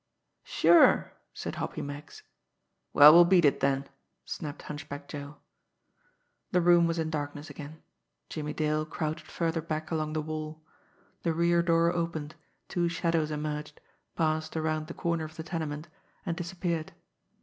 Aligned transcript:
"Sure!" 0.41 1.13
said 1.31 1.57
Hoppy 1.57 1.83
Meggs. 1.83 2.23
"Well, 2.91 3.13
we'll 3.13 3.23
beat 3.23 3.45
it, 3.45 3.59
then," 3.59 3.87
snapped 4.25 4.63
Hunchback 4.63 5.07
Joe. 5.07 5.37
The 6.49 6.59
room 6.59 6.87
was 6.87 6.97
in 6.97 7.11
darkness 7.11 7.51
again. 7.51 7.83
Jimmie 8.27 8.51
Dale 8.53 8.83
crouched 8.83 9.27
further 9.27 9.61
back 9.61 9.91
along 9.91 10.13
the 10.13 10.21
wall. 10.23 10.63
The 11.21 11.35
rear 11.35 11.61
door 11.61 11.93
opened, 11.93 12.33
two 12.67 12.89
shadows 12.89 13.29
emerged, 13.29 13.79
passed 14.15 14.57
around 14.57 14.87
the 14.87 14.95
corner 14.95 15.25
of 15.25 15.35
the 15.35 15.43
tenement 15.43 15.87
and 16.25 16.35
disappeared. 16.35 16.93